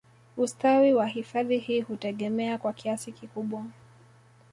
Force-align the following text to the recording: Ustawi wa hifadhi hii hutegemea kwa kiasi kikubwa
Ustawi 0.37 0.93
wa 0.93 1.07
hifadhi 1.07 1.57
hii 1.57 1.81
hutegemea 1.81 2.57
kwa 2.57 2.73
kiasi 2.73 3.11
kikubwa 3.11 3.65